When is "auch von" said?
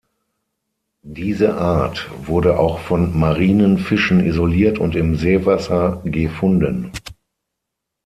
2.57-3.15